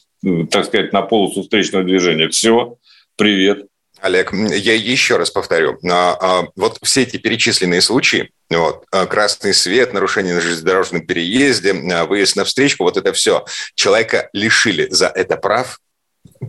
[0.50, 2.78] так сказать, на полосу встречного движения, все,
[3.16, 3.66] привет.
[4.02, 5.80] Олег, я еще раз повторю.
[5.90, 11.74] А, а, вот все эти перечисленные случаи, вот, а, красный свет, нарушение на железнодорожном переезде,
[11.74, 13.46] выезд на встречку, вот это все.
[13.76, 15.80] Человека лишили за это прав,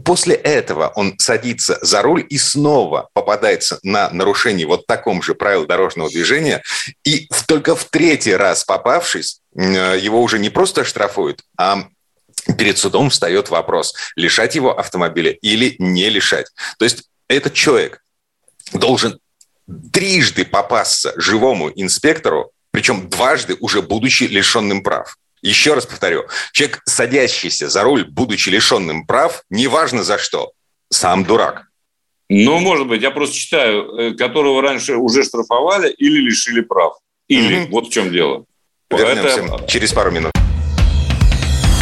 [0.04, 5.66] После этого он садится за руль и снова попадается на нарушение вот таком же правил
[5.66, 6.62] дорожного движения.
[7.04, 11.88] И только в третий раз попавшись, его уже не просто штрафуют, а
[12.58, 16.46] перед судом встает вопрос, лишать его автомобиля или не лишать.
[16.78, 18.02] То есть этот человек
[18.72, 19.18] должен
[19.92, 25.16] трижды попасться живому инспектору, причем дважды уже будучи лишенным прав.
[25.42, 30.52] Еще раз повторю, человек, садящийся за руль, будучи лишенным прав, неважно за что,
[30.90, 31.66] сам дурак.
[32.28, 36.98] Ну, может быть, я просто читаю, э, которого раньше уже штрафовали или лишили прав.
[37.28, 38.44] Или, mm вот в чем дело.
[38.90, 39.66] Вернемся Это...
[39.68, 40.32] через пару минут.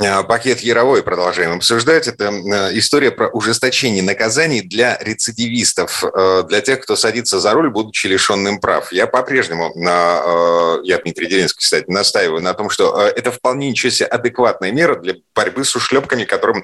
[0.00, 2.08] Э, пакет Яровой продолжаем обсуждать.
[2.08, 7.68] Это э, история про ужесточение наказаний для рецидивистов, э, для тех, кто садится за руль,
[7.68, 8.92] будучи лишенным прав.
[8.92, 9.72] Я по-прежнему,
[10.84, 15.14] я Дмитрий Деринский, кстати, настаиваю на том, что это вполне ничего себе адекватная мера для
[15.34, 16.62] борьбы с ушлепками, которым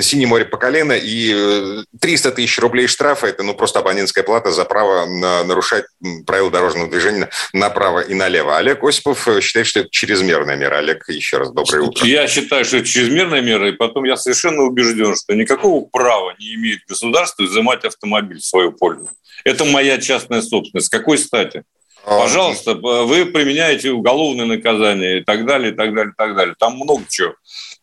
[0.00, 4.64] синее море по колено, и 300 тысяч рублей штрафа– это ну, просто абонентская плата за
[4.64, 5.06] право
[5.44, 5.84] нарушать
[6.26, 8.56] правила дорожного движения направо и налево.
[8.56, 10.78] Олег Осипов считает, что это чрезмерная мера.
[10.78, 12.06] Олег, еще раз доброе утро.
[12.06, 16.54] Я считаю, что это чрезмерная мера, и потом я совершенно убежден, что никакого права не
[16.54, 19.08] имеет государство изымать автомобиль в свою пользу.
[19.44, 20.86] Это моя частная собственность.
[20.86, 21.62] С какой стати?
[22.04, 26.54] А, Пожалуйста, вы применяете уголовное наказание и так далее, и так далее, и так далее.
[26.58, 27.34] Там много чего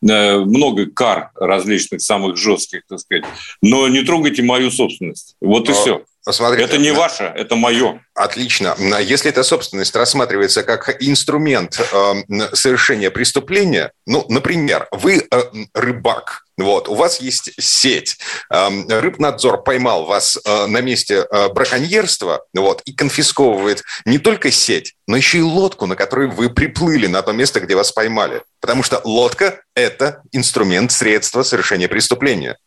[0.07, 3.25] э, много кар различных, самых жестких, так сказать.
[3.61, 5.35] Но не трогайте мою собственность.
[5.39, 6.03] Вот и а, все.
[6.27, 8.01] Посмотрите, это не ваше, это мое.
[8.13, 8.75] Отлично.
[8.99, 12.13] Если эта собственность рассматривается как инструмент э,
[12.51, 15.41] совершения преступления, ну, например, вы э,
[15.73, 18.17] рыбак, вот, у вас есть сеть.
[18.51, 24.95] Э, рыбнадзор поймал вас э, на месте э, браконьерства вот, и конфисковывает не только сеть,
[25.07, 28.41] но еще и лодку, на которой вы приплыли на то место, где вас поймали.
[28.59, 32.57] Потому что лодка– это инструмент, средство совершения преступления.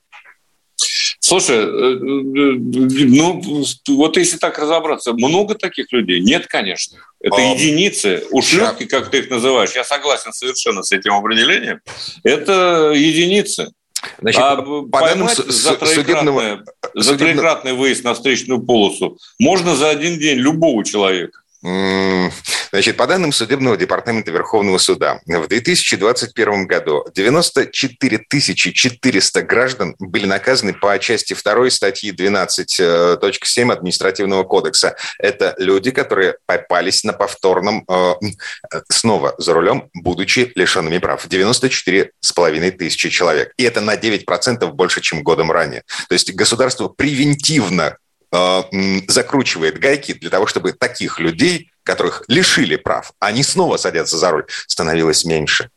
[1.30, 1.96] Слушай, э, э,
[3.06, 3.40] ну
[3.90, 6.20] вот если так разобраться, много таких людей?
[6.20, 6.98] Нет, конечно.
[7.20, 8.24] Это а, единицы.
[8.32, 11.82] Ушлепки, как ты их называешь, я согласен совершенно с этим определением.
[12.24, 13.70] Это единицы.
[14.20, 16.64] Значит, а по данным за троекратный,
[16.94, 21.38] за троекратный выезд на встречную полосу можно за один день любого человека.
[22.72, 30.72] Значит, по данным Судебного департамента Верховного суда, в 2021 году 94 400 граждан были наказаны
[30.72, 34.96] по части 2 статьи 12.7 Административного кодекса.
[35.18, 38.14] Это люди, которые попались на повторном э,
[38.88, 41.26] снова за рулем, будучи лишенными прав.
[41.26, 43.52] 94 с половиной тысячи человек.
[43.56, 45.82] И это на 9% больше, чем годом ранее.
[46.08, 47.99] То есть государство превентивно Э,
[49.08, 54.46] закручивает гайки для того, чтобы таких людей, которых лишили прав, они снова садятся за руль,
[54.66, 55.70] становилось меньше.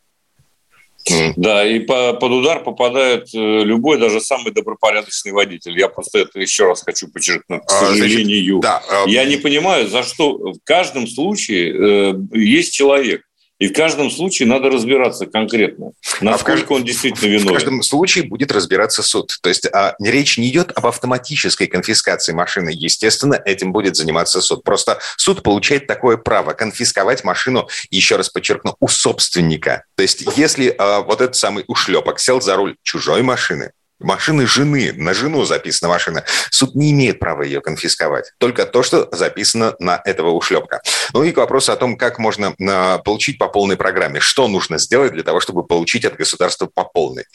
[1.36, 5.78] Да, и по, под удар попадает э, любой, даже самый добропорядочный водитель.
[5.78, 8.62] Я просто это еще раз хочу подчеркнуть, к а, сожалению.
[8.62, 13.24] Значит, да, Я не понимаю, за что в каждом случае э, есть человек,
[13.64, 16.72] и в каждом случае надо разбираться конкретно, насколько а кажд...
[16.72, 17.52] он действительно виновен.
[17.52, 19.38] В каждом случае будет разбираться суд.
[19.42, 22.72] То есть а, речь не идет об автоматической конфискации машины.
[22.74, 24.66] Естественно, этим будет заниматься суд.
[24.66, 29.86] Просто суд получает такое право конфисковать машину, еще раз подчеркну, у собственника.
[29.96, 34.94] То есть если а, вот этот самый ушлепок сел за руль чужой машины, машины жены,
[34.96, 36.24] на жену записана машина.
[36.52, 38.34] Суд не имеет права ее конфисковать.
[38.38, 40.82] Только то, что записано на этого ушлепка.
[41.14, 44.20] Ну и к вопросу о том, как можно а, получить по полной программе.
[44.20, 47.26] Что нужно сделать для того, чтобы получить от государства по полной?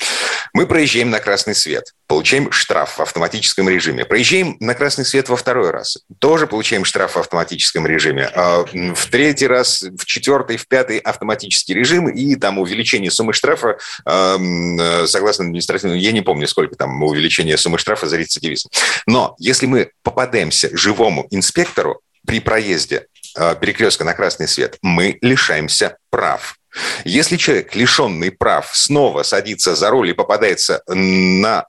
[0.53, 4.05] Мы проезжаем на красный свет, получаем штраф в автоматическом режиме.
[4.05, 8.31] Проезжаем на красный свет во второй раз, тоже получаем штраф в автоматическом режиме.
[8.35, 13.79] А, в третий раз, в четвертый, в пятый автоматический режим и там увеличение суммы штрафа,
[14.05, 14.39] а,
[15.07, 18.69] согласно административному, я не помню, сколько там увеличение суммы штрафа за рецидивизм.
[19.07, 23.07] Но если мы попадаемся живому инспектору при проезде
[23.37, 26.57] э, перекрестка на красный свет, мы лишаемся прав.
[27.05, 31.67] Если человек, лишенный прав, снова садится за руль и попадается на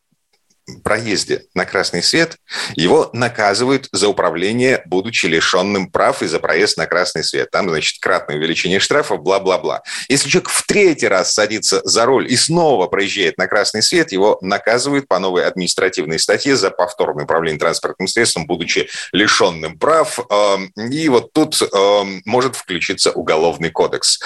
[0.84, 2.38] проезде на красный свет,
[2.76, 7.52] его наказывают за управление, будучи лишенным прав и за проезд на красный свет.
[7.52, 9.82] Там, значит, кратное увеличение штрафа, бла-бла-бла.
[10.08, 14.38] Если человек в третий раз садится за руль и снова проезжает на красный свет, его
[14.42, 20.20] наказывают по новой административной статье за повторное управление транспортным средством, будучи лишенным прав.
[20.30, 24.20] Эм, и вот тут эм, может включиться уголовный кодекс.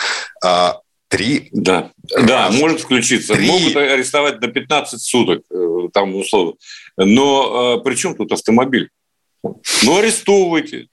[1.14, 1.50] Три?
[1.52, 1.92] Да,
[2.26, 3.36] да, может включиться.
[3.36, 3.46] Три...
[3.46, 6.54] Могут арестовать на 15 суток, э, там условно.
[6.98, 8.90] Но э, при чем тут автомобиль?
[9.44, 10.88] Ну, арестовывайте.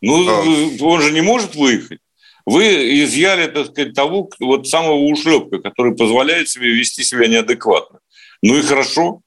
[0.00, 0.84] Ну, а...
[0.84, 1.98] он же не может выехать.
[2.46, 7.98] Вы изъяли, так сказать, того вот самого ушлепка, который позволяет себе вести себя неадекватно.
[8.40, 9.20] Ну и хорошо.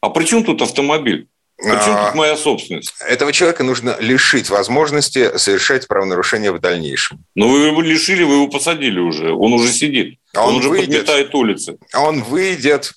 [0.00, 1.26] А при чем тут автомобиль?
[1.62, 2.94] Почему тут моя собственность?
[3.00, 7.24] Этого человека нужно лишить возможности совершать правонарушения в дальнейшем.
[7.34, 9.32] Но вы его лишили, вы его посадили уже.
[9.32, 10.18] Он уже сидит.
[10.34, 11.78] А он, он уже выйдет, подметает улицы.
[11.92, 12.92] А он выйдет.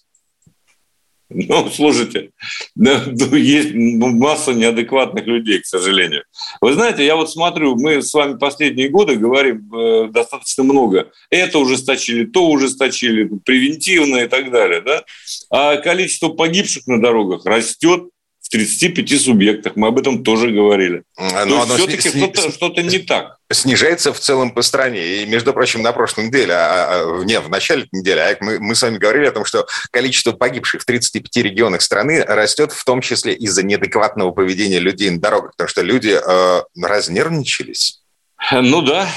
[1.36, 2.30] Ну, слушайте,
[2.76, 6.24] ну, есть масса неадекватных людей, к сожалению.
[6.62, 11.12] Вы знаете, я вот смотрю, мы с вами последние годы говорим э, достаточно много.
[11.32, 14.82] Это ужесточили, то ужесточили, превентивно и так далее.
[14.82, 15.04] Да?
[15.50, 18.10] А количество погибших на дорогах растет
[18.54, 19.76] 35 субъектах.
[19.76, 21.02] Мы об этом тоже говорили.
[21.18, 22.22] Но То все-таки сни...
[22.22, 23.38] что-то, что-то не так.
[23.52, 25.24] Снижается в целом по стране.
[25.24, 28.76] И, между прочим, на прошлой неделе, а, а, не, в начале недели, а мы, мы
[28.76, 33.02] с вами говорили о том, что количество погибших в 35 регионах страны растет в том
[33.02, 38.04] числе из-за неадекватного поведения людей на дорогах, потому что люди э, разнервничались.
[38.52, 39.10] Ну да,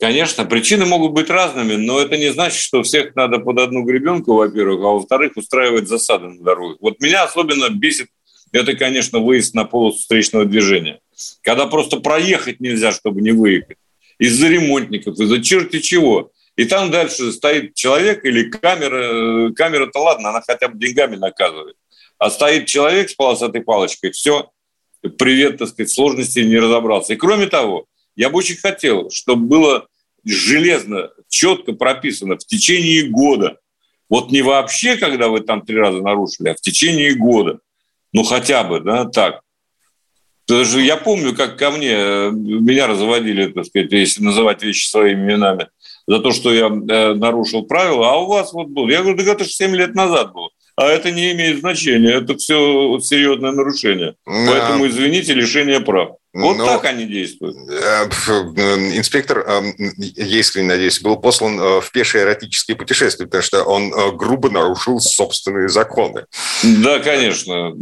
[0.00, 4.34] Конечно, причины могут быть разными, но это не значит, что всех надо под одну гребенку,
[4.34, 6.78] во-первых, а во-вторых, устраивать засады на дорогах.
[6.80, 8.08] Вот меня особенно бесит
[8.54, 11.00] это, конечно, выезд на полосу встречного движения.
[11.42, 13.78] Когда просто проехать нельзя, чтобы не выехать.
[14.18, 16.30] Из-за ремонтников, из-за черти чего.
[16.54, 19.52] И там дальше стоит человек или камера.
[19.54, 21.74] Камера-то ладно, она хотя бы деньгами наказывает.
[22.18, 24.50] А стоит человек с полосатой палочкой, все,
[25.18, 27.14] привет, так сказать, сложности не разобрался.
[27.14, 29.88] И кроме того, я бы очень хотел, чтобы было
[30.24, 33.58] железно, четко прописано в течение года.
[34.08, 37.58] Вот не вообще, когда вы там три раза нарушили, а в течение года.
[38.14, 39.40] Ну, хотя бы, да, так.
[40.46, 44.86] Потому что я помню, как ко мне, э, меня разводили, так сказать, если называть вещи
[44.88, 45.68] своими именами,
[46.06, 48.88] за то, что я э, нарушил правила, а у вас вот был.
[48.88, 50.50] Я говорю, да это же 7 лет назад было.
[50.76, 52.12] А это не имеет значения.
[52.14, 54.14] Это все серьезное нарушение.
[54.26, 54.46] Да.
[54.48, 56.16] Поэтому, извините, лишение прав.
[56.32, 57.56] Вот Но, так они действуют.
[57.70, 58.06] Э,
[58.96, 59.62] инспектор, э,
[59.98, 64.98] я искренне надеюсь, был послан э, в пешее эротические путешествия, потому что он грубо нарушил
[64.98, 66.26] собственные законы.
[66.62, 67.72] Да, конечно.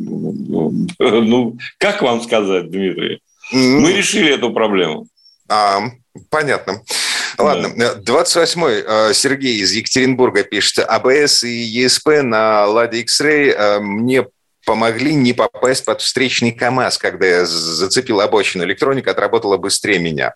[0.98, 3.20] Ну, как вам сказать, Дмитрий?
[3.52, 5.06] Мы решили эту проблему.
[5.48, 5.80] А,
[6.30, 6.82] понятно.
[7.38, 7.66] Ладно,
[8.04, 10.84] 28-й Сергей из Екатеринбурга пишет.
[10.86, 14.26] АБС и ЕСП на Ладе X-Ray мне
[14.64, 18.64] помогли не попасть под встречный КАМАЗ, когда я зацепил обочину.
[18.64, 20.34] Электроника отработала быстрее меня.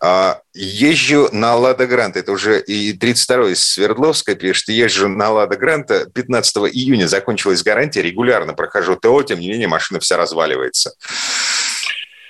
[0.00, 5.56] А, езжу на Лада Гранта, это уже и 32-й из Свердловска пишет, езжу на Лада
[5.56, 10.94] Гранта, 15 июня закончилась гарантия, регулярно прохожу ТО, тем не менее машина вся разваливается.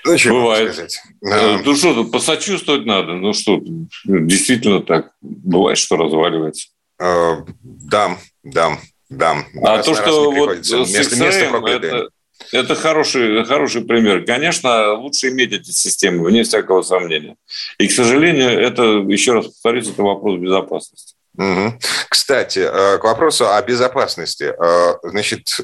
[0.05, 0.73] Ну, Бывает.
[0.73, 1.01] Сказать?
[1.25, 1.61] А...
[1.65, 3.13] Ну что тут, посочувствовать надо.
[3.15, 3.61] Ну что,
[4.05, 5.13] действительно так.
[5.21, 6.69] Бывает, что разваливается.
[7.01, 8.79] А, да, да.
[9.09, 9.45] Да.
[9.63, 12.09] А то, что вот с место, место это,
[12.51, 14.25] это хороший, хороший пример.
[14.25, 17.37] Конечно, лучше иметь эти системы, вне всякого сомнения.
[17.79, 21.15] И, к сожалению, это, еще раз повторюсь, это вопрос безопасности.
[21.37, 21.79] Угу.
[22.09, 24.45] Кстати, э, к вопросу о безопасности.
[24.45, 25.63] Э, значит, э,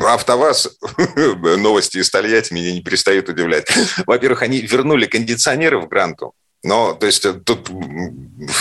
[0.00, 0.78] АвтоВАЗ,
[1.58, 3.68] новости из Тольятти меня не перестают удивлять.
[4.06, 6.34] Во-первых, они вернули кондиционеры в Гранту.
[6.62, 7.70] Но, то есть, тут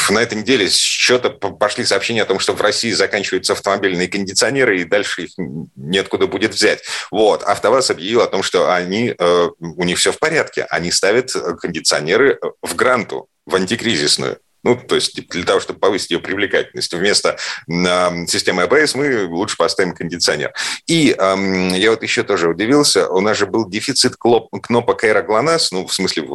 [0.10, 4.80] на этой неделе с счета пошли сообщения о том, что в России заканчиваются автомобильные кондиционеры,
[4.80, 5.32] и дальше их
[5.76, 6.82] неоткуда будет взять.
[7.12, 7.44] Вот.
[7.44, 10.66] АвтоВАЗ объявил о том, что они, э, у них все в порядке.
[10.70, 14.40] Они ставят кондиционеры в гранту, в антикризисную.
[14.64, 16.94] Ну, то есть для того, чтобы повысить ее привлекательность.
[16.94, 20.54] Вместо э, системы АБС мы лучше поставим кондиционер.
[20.86, 25.88] И э, я вот еще тоже удивился, у нас же был дефицит кнопок GLONASS, ну,
[25.88, 26.28] в смысле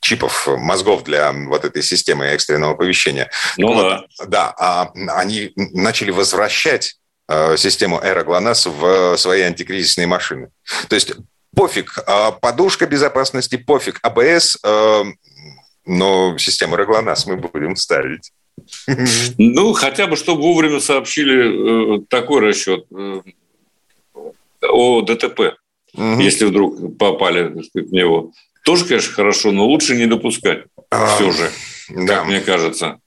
[0.00, 3.30] чипов мозгов для вот этой системы экстренного оповещения.
[3.56, 4.26] Ну вот, да.
[4.26, 6.96] Да, а они начали возвращать
[7.28, 10.50] э, систему GLONASS в свои антикризисные машины.
[10.88, 11.12] То есть
[11.54, 15.04] пофиг э, подушка безопасности, пофиг АБС, э,
[15.86, 18.32] но систему GLONASS мы будем ставить.
[19.38, 23.22] Ну, хотя бы, чтобы вовремя сообщили э, такой расчет э,
[24.62, 25.56] о ДТП,
[25.94, 26.20] угу.
[26.20, 28.32] если вдруг попали сказать, в него.
[28.64, 31.50] Тоже, конечно, хорошо, но лучше не допускать а, все же,
[31.88, 32.18] да.
[32.18, 32.98] как мне кажется.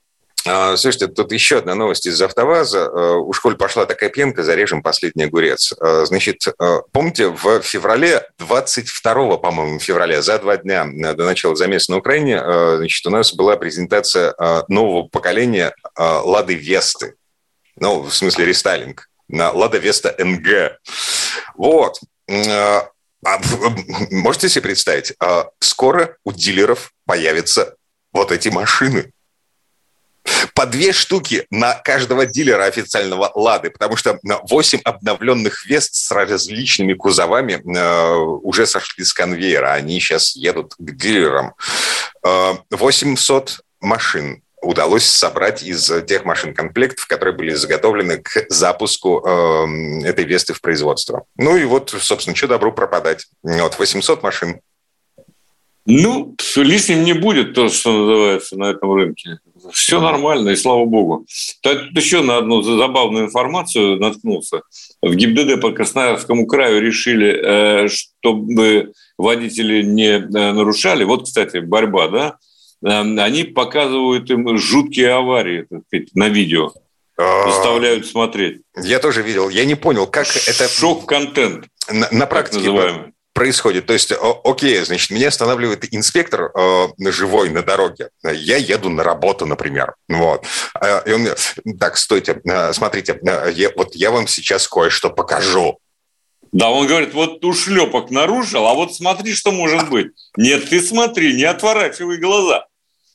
[0.47, 2.86] А, слушайте, тут еще одна новость из «АвтоВАЗа».
[2.86, 5.73] А, у школы пошла такая пенка, зарежем последний огурец.
[5.79, 6.47] А, значит,
[6.91, 12.39] помните, в феврале, 22 по-моему, февраля, за два дня до начала замеса на Украине,
[12.77, 14.36] значит, у нас была презентация
[14.67, 17.15] нового поколения «Лады Весты».
[17.77, 19.10] Ну, в смысле рестайлинг.
[19.27, 20.79] На «Лада Веста НГ».
[21.55, 21.99] Вот.
[22.29, 22.88] А,
[24.12, 25.13] можете себе представить,
[25.60, 27.75] скоро у дилеров появятся
[28.13, 29.12] вот эти машины.
[30.53, 36.93] По две штуки на каждого дилера официального «Лады», потому что 8 обновленных «Вест» с различными
[36.93, 39.73] кузовами а, уже сошли с конвейера.
[39.73, 41.53] Они сейчас едут к дилерам.
[42.71, 50.25] 800 машин удалось собрать из тех машин комплектов, которые были заготовлены к запуску э, этой
[50.25, 51.25] Весты в производство.
[51.38, 53.27] Ну и вот, собственно, что добру пропадать.
[53.43, 54.59] Вот 800 машин.
[55.85, 59.38] Ну, лишним не будет то, что называется на этом рынке.
[59.71, 61.25] Все нормально, и слава богу.
[61.62, 64.62] Тут еще на одну забавную информацию наткнулся.
[65.01, 71.04] В ГИБДД по Красноярскому краю решили, э, чтобы водители не э, нарушали.
[71.04, 72.38] Вот, кстати, борьба, да,
[72.86, 76.71] Эм, они показывают им жуткие аварии так сказать, на видео.
[77.17, 78.62] А, заставляют смотреть.
[78.75, 79.49] Я тоже видел.
[79.49, 80.67] Я не понял, как это...
[80.67, 81.65] Шок-контент.
[81.89, 82.69] На, на практике
[83.35, 83.85] происходит.
[83.85, 88.09] То есть, окей, значит, меня останавливает инспектор э, живой на дороге.
[88.23, 89.93] Я еду на работу, например.
[90.07, 90.45] Вот.
[90.81, 91.31] Э, и он мне,
[91.77, 95.77] так, стойте, э, смотрите, э, я, вот я вам сейчас кое-что покажу.
[96.53, 100.07] Да, он говорит, вот у шлепок нарушил, а вот смотри, что может быть.
[100.37, 102.65] Нет, ты смотри, не отворачивай глаза.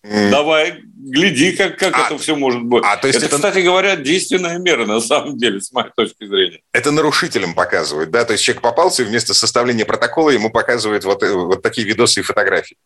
[0.02, 2.82] Давай, гляди, как, как а, это все может быть.
[2.86, 6.26] А, то есть это, это, кстати говоря, действенная мера, на самом деле, с моей точки
[6.26, 6.60] зрения.
[6.72, 8.24] Это нарушителям показывают, да?
[8.24, 12.20] То есть человек попался, и вместо составления протокола ему показывают вот, э, вот такие видосы
[12.20, 12.78] и фотографии.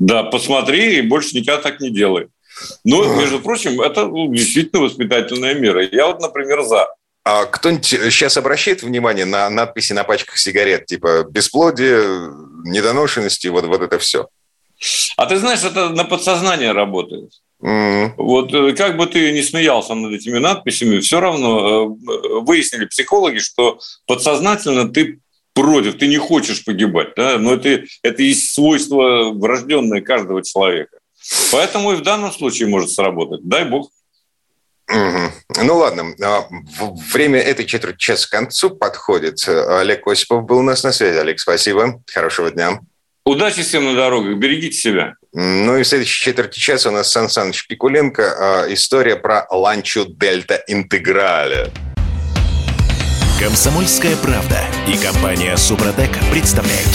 [0.00, 2.28] Да, посмотри, и больше никогда так не делай.
[2.84, 5.86] Ну, между прочим, это ну, действительно воспитательная мера.
[5.86, 6.88] Я вот, например, за.
[7.24, 12.30] А кто-нибудь сейчас обращает внимание на надписи на пачках сигарет, типа бесплодие,
[12.64, 14.28] недоношенности, вот, вот это все?
[15.16, 17.30] А ты знаешь, это на подсознание работает.
[17.62, 18.14] Mm-hmm.
[18.18, 23.38] Вот э, как бы ты не смеялся над этими надписями, все равно э, выяснили психологи,
[23.38, 25.20] что подсознательно ты
[25.54, 27.14] против, ты не хочешь погибать.
[27.16, 27.38] Да?
[27.38, 30.98] Но это, это есть свойство врожденное каждого человека.
[31.52, 33.40] Поэтому и в данном случае может сработать.
[33.44, 33.90] Дай бог.
[34.90, 35.62] Угу.
[35.64, 36.46] Ну ладно, а,
[37.12, 39.48] время этой четверти часа к концу подходит.
[39.48, 41.16] Олег Осипов был у нас на связи.
[41.16, 42.02] Олег, спасибо.
[42.12, 42.80] Хорошего дня.
[43.26, 44.36] Удачи всем на дорогах.
[44.36, 45.14] Берегите себя.
[45.32, 48.22] Ну и в следующей четверти часа у нас Сан Саныч Пикуленко.
[48.22, 51.72] А, история про ланчу Дельта Интеграле.
[53.40, 56.90] Комсомольская правда и компания Супротек представляют.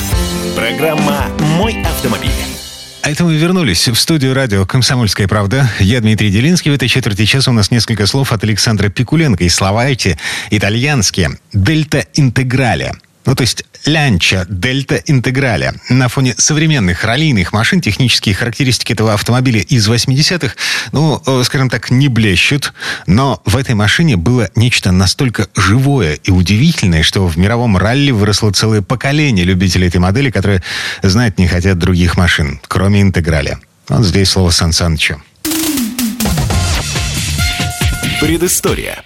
[0.55, 1.25] Программа
[1.57, 2.29] «Мой автомобиль».
[3.01, 5.67] А это мы вернулись в студию радио «Комсомольская правда».
[5.79, 6.69] Я Дмитрий Делинский.
[6.69, 9.43] В этой четверти часа у нас несколько слов от Александра Пикуленко.
[9.45, 10.19] И слова эти
[10.51, 11.39] итальянские.
[11.53, 12.93] «Дельта интеграле».
[13.25, 15.73] Ну, то есть Лянча Дельта Интеграля.
[15.89, 20.55] На фоне современных раллийных машин технические характеристики этого автомобиля из 80-х,
[20.91, 22.73] ну, э, скажем так, не блещут.
[23.07, 28.51] Но в этой машине было нечто настолько живое и удивительное, что в мировом ралли выросло
[28.51, 30.61] целое поколение любителей этой модели, которые
[31.01, 33.59] знать не хотят других машин, кроме Интеграля.
[33.87, 35.21] Вот здесь слово Сан Санычу.
[38.19, 39.03] Предыстория.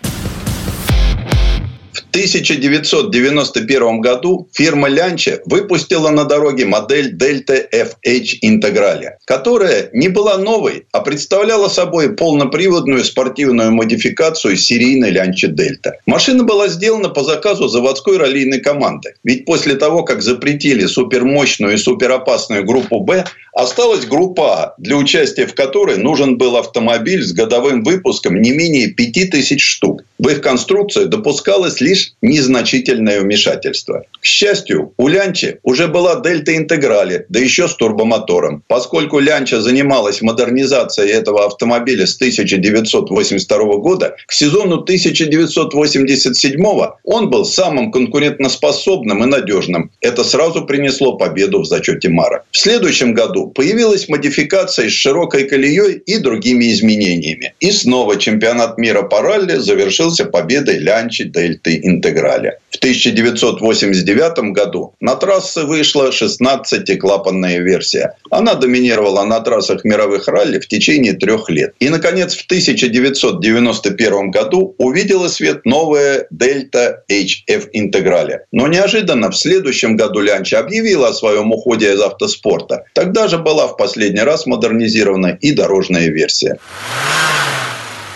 [2.13, 10.85] 1991 году фирма Лянча выпустила на дороге модель Delta FH Integrale, которая не была новой,
[10.91, 15.93] а представляла собой полноприводную спортивную модификацию серийной Лянча Дельта.
[16.05, 19.15] Машина была сделана по заказу заводской раллийной команды.
[19.23, 25.47] Ведь после того, как запретили супермощную и суперопасную группу «Б», осталась группа «А», для участия
[25.47, 30.03] в которой нужен был автомобиль с годовым выпуском не менее 5000 штук.
[30.19, 34.03] В их конструкцию допускалось лишь незначительное вмешательство.
[34.19, 38.63] К счастью, у Лянчи уже была Дельта Интеграли, да еще с турбомотором.
[38.67, 46.63] Поскольку Лянча занималась модернизацией этого автомобиля с 1982 года, к сезону 1987
[47.03, 49.91] он был самым конкурентоспособным и надежным.
[50.01, 52.43] Это сразу принесло победу в зачете Мара.
[52.51, 57.53] В следующем году появилась модификация с широкой колеей и другими изменениями.
[57.59, 62.57] И снова чемпионат мира по ралли завершился победой Лянчи Дельты Интеграли.
[62.71, 68.15] В 1989 году на трассы вышла 16-клапанная версия.
[68.31, 71.73] Она доминировала на трассах мировых ралли в течение трех лет.
[71.79, 78.45] И, наконец, в 1991 году увидела свет новая Delta HF Интеграле.
[78.51, 82.85] Но неожиданно в следующем году Лянча объявила о своем уходе из автоспорта.
[82.93, 86.57] Тогда же была в последний раз модернизирована и дорожная версия.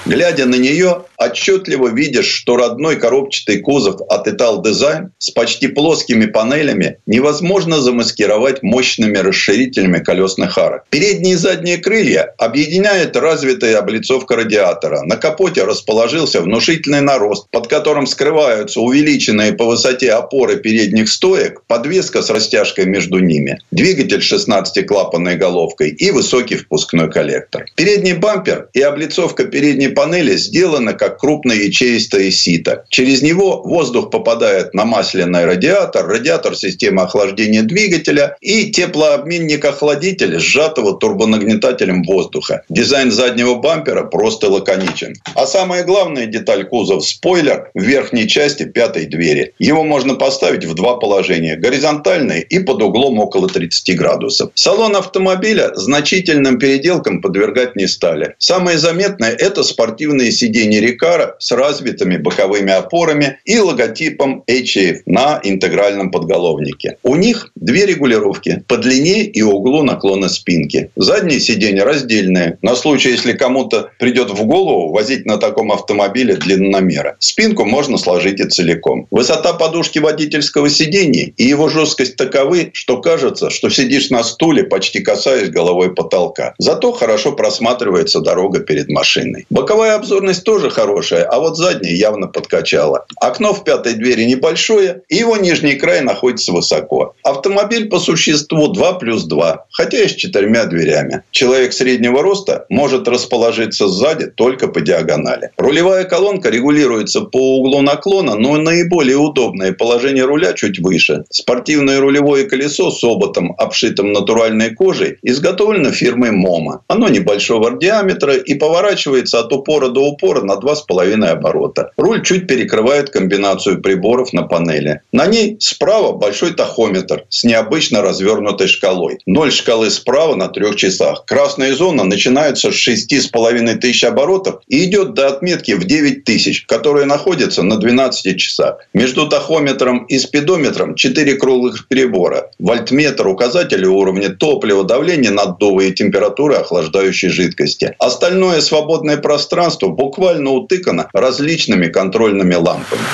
[0.06, 6.26] Глядя на нее, отчетливо видишь, что родной коробчатый кузов от Ital Design с почти плоскими
[6.26, 10.84] панелями невозможно замаскировать мощными расширителями колесных арок.
[10.90, 15.02] Передние и задние крылья объединяет развитая облицовка радиатора.
[15.04, 22.22] На капоте расположился внушительный нарост, под которым скрываются увеличенные по высоте опоры передних стоек, подвеска
[22.22, 27.66] с растяжкой между ними, двигатель 16-клапанной головкой и высокий впускной коллектор.
[27.76, 32.86] Передний бампер и облицовка передней панели сделана как крупное ячеистое сито.
[32.90, 42.04] Через него воздух попадает на масляный радиатор, радиатор системы охлаждения двигателя и теплообменник-охладитель, сжатого турбонагнетателем
[42.04, 42.64] воздуха.
[42.70, 45.16] Дизайн заднего бампера просто лаконичен.
[45.36, 49.54] А самая главная деталь кузов– спойлер в верхней части пятой двери.
[49.60, 54.52] Его можно поставить в два положения– горизонтальный и под углом около 30 градусов.
[54.56, 58.36] Салон автомобиля значительным переделкам подвергать не стали.
[58.38, 66.12] Самое заметное– это спортивные сиденья Рикара с развитыми боковыми опорами и логотипом HF на интегральном
[66.12, 66.98] подголовнике.
[67.04, 70.90] У них две регулировки по длине и углу наклона спинки.
[70.96, 72.58] Задние сиденья раздельные.
[72.64, 77.16] На случай, если кому-то придет в голову возить на таком автомобиле длинномера.
[77.20, 79.08] Спинку можно сложить и целиком.
[79.12, 85.02] Высота подушки водительского сиденья и его жесткость таковы, что кажется, что сидишь на стуле, почти
[85.02, 86.56] касаясь головой потолка.
[86.58, 89.46] Зато хорошо просматривается дорога перед машиной.
[89.52, 93.06] Боковая обзорность тоже хорошая, а вот задняя явно подкачала.
[93.20, 97.16] Окно в пятой двери небольшое, и его нижний край находится высоко.
[97.24, 101.24] Автомобиль по существу 2 плюс 2, хотя и с четырьмя дверями.
[101.32, 105.52] Человек среднего роста может расположиться сзади только по диагонали.
[105.58, 111.24] Рулевая колонка регулируется по углу наклона, но наиболее удобное положение руля чуть выше.
[111.30, 116.82] Спортивное рулевое колесо с оботом, обшитым натуральной кожей, изготовлено фирмой МОМА.
[116.88, 121.92] Оно небольшого диаметра и поворачивается от упора до упора на 2,5 2,5 оборота.
[121.98, 125.02] Руль чуть перекрывает комбинацию приборов на панели.
[125.12, 129.20] На ней справа большой тахометр с необычно развернутой шкалой.
[129.26, 131.26] Ноль шкалы справа на трех часах.
[131.26, 137.06] Красная зона начинается с 6,5 тысяч оборотов и идет до отметки в 9 тысяч, которая
[137.06, 138.78] находится на 12 часах.
[138.94, 142.52] Между тахометром и спидометром 4 круглых перебора.
[142.60, 147.96] Вольтметр, указатели уровня топлива, давление наддува и температуры охлаждающей жидкости.
[148.00, 153.08] Остальное свободное пространство буквально утыкано различными контрольными лампами.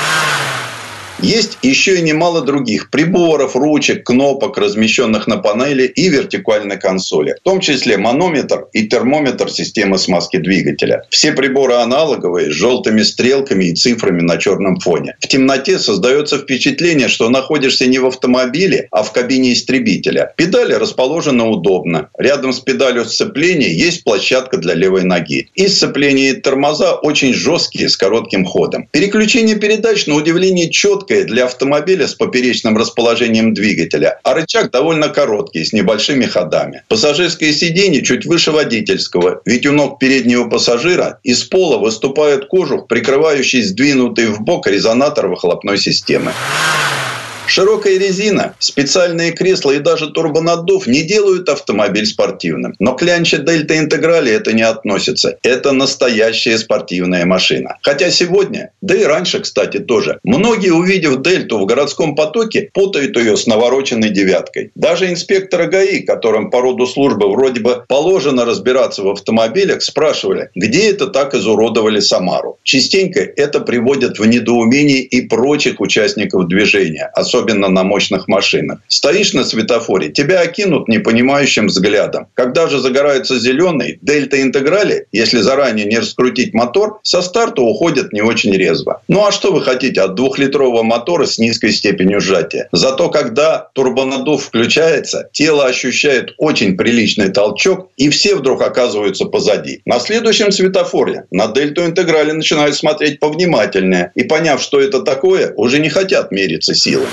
[1.24, 7.44] Есть еще и немало других приборов, ручек, кнопок, размещенных на панели и вертикальной консоли, в
[7.44, 11.04] том числе манометр и термометр системы смазки двигателя.
[11.10, 15.16] Все приборы аналоговые, с желтыми стрелками и цифрами на черном фоне.
[15.22, 20.34] В темноте создается впечатление, что находишься не в автомобиле, а в кабине истребителя.
[20.36, 22.10] Педали расположены удобно.
[22.18, 25.48] Рядом с педалью сцепления есть площадка для левой ноги.
[25.56, 28.90] И сцепление и тормоза очень жесткие, с коротким ходом.
[28.92, 35.10] Переключение передач, на удивление, четко узкое для автомобиля с поперечным расположением двигателя, а рычаг довольно
[35.10, 36.84] короткий, с небольшими ходами.
[36.88, 43.64] Пассажирское сиденье чуть выше водительского, ведь у ног переднего пассажира из пола выступает кожух, прикрывающий
[43.64, 46.32] сдвинутый в бок резонатор выхлопной системы.
[47.46, 52.74] Широкая резина, специальные кресла и даже турбонаддув не делают автомобиль спортивным.
[52.80, 55.38] Но к Дельта Интеграле это не относится.
[55.44, 57.78] Это настоящая спортивная машина.
[57.82, 63.38] Хотя сегодня, да и раньше, кстати, тоже, многие, увидев Дельту в городском потоке, путают ее
[63.38, 64.72] с навороченной девяткой.
[64.76, 70.90] Даже инспекторы ГАИ, которым по роду службы вроде бы положено разбираться в автомобилях, спрашивали, где
[70.90, 72.58] это так изуродовали Самару.
[72.64, 78.80] Частенько это приводит в недоумение и прочих участников движения, особенно на мощных машинах.
[78.88, 82.28] Стоишь на светофоре, тебя окинут непонимающим взглядом.
[82.34, 88.22] Когда же загорается зеленый, дельта интеграли, если заранее не раскрутить мотор, со старта уходят не
[88.22, 89.02] очень резво.
[89.08, 92.70] Ну а что вы хотите от двухлитрового мотора с низкой степенью сжатия?
[92.72, 99.82] Зато когда турбонаддув включается, тело ощущает очень приличный толчок, и все вдруг оказываются позади.
[99.86, 105.80] На следующем светофоре на дельту интеграли начинают смотреть повнимательнее, и поняв, что это такое, уже
[105.80, 107.08] не хотят мериться силами.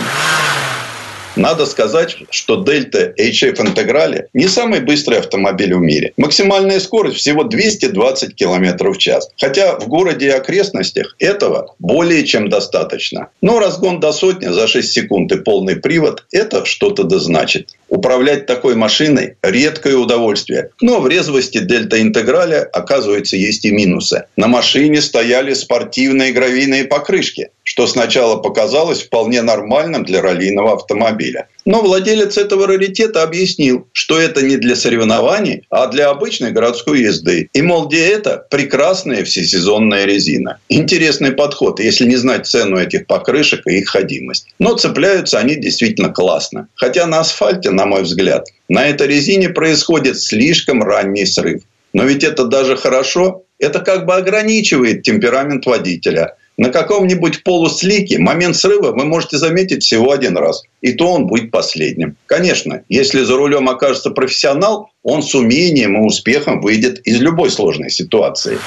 [1.37, 6.13] Надо сказать, что Дельта HF Интеграле не самый быстрый автомобиль в мире.
[6.19, 9.31] Максимальная скорость всего 220 км в час.
[9.41, 13.29] Хотя в городе и окрестностях этого более чем достаточно.
[13.41, 17.71] Но разгон до сотни за 6 секунд и полный привод– это что-то да значит.
[17.91, 20.71] Управлять такой машиной– редкое удовольствие.
[20.81, 24.27] Но в резвости Дельта Интеграля, оказывается, есть и минусы.
[24.37, 31.49] На машине стояли спортивные гравийные покрышки, что сначала показалось вполне нормальным для раллийного автомобиля.
[31.65, 37.49] Но владелец этого раритета объяснил, что это не для соревнований, а для обычной городской езды.
[37.53, 40.59] И, мол, где это прекрасная всесезонная резина.
[40.69, 44.47] Интересный подход, если не знать цену этих покрышек и их ходимость.
[44.59, 46.69] Но цепляются они действительно классно.
[46.75, 51.63] Хотя на асфальте, на мой взгляд, на этой резине происходит слишком ранний срыв.
[51.93, 53.43] Но ведь это даже хорошо.
[53.59, 56.37] Это как бы ограничивает темперамент водителя.
[56.61, 60.63] На каком-нибудь полуслике момент срыва вы можете заметить всего один раз.
[60.83, 62.17] И то он будет последним.
[62.27, 67.89] Конечно, если за рулем окажется профессионал, он с умением и успехом выйдет из любой сложной
[67.89, 68.59] ситуации.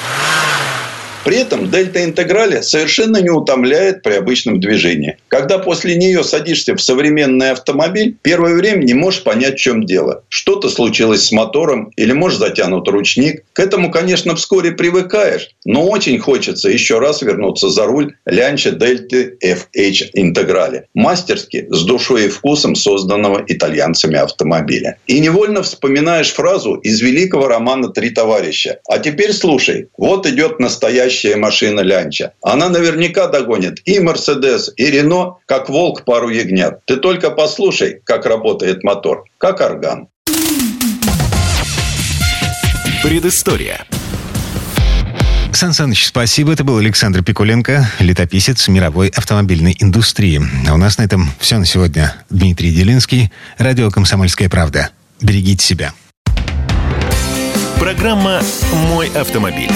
[1.24, 5.18] При этом дельта интеграли совершенно не утомляет при обычном движении.
[5.30, 10.24] Когда после нее садишься в современный автомобиль, первое время не можешь понять, в чем дело.
[10.28, 13.46] Что-то случилось с мотором или, может, затянут ручник.
[13.54, 19.38] К этому, конечно, вскоре привыкаешь, но очень хочется еще раз вернуться за руль Лянча Дельты
[19.42, 20.88] FH интеграли.
[20.94, 24.98] Мастерски, с душой и вкусом созданного итальянцами автомобиля.
[25.08, 28.80] И невольно вспоминаешь фразу из великого романа «Три товарища».
[28.90, 32.34] А теперь слушай, вот идет настоящий настоящая машина Лянча.
[32.42, 36.80] Она наверняка догонит и Мерседес, и Рено, как волк пару ягнят.
[36.86, 40.08] Ты только послушай, как работает мотор, как орган.
[43.04, 43.86] Предыстория.
[45.52, 46.54] Сан Саныч, спасибо.
[46.54, 50.42] Это был Александр Пикуленко, летописец мировой автомобильной индустрии.
[50.68, 52.16] А у нас на этом все на сегодня.
[52.30, 54.90] Дмитрий Делинский, радио «Комсомольская правда».
[55.22, 55.94] Берегите себя.
[57.80, 58.42] Программа
[58.90, 59.70] «Мой автомобиль».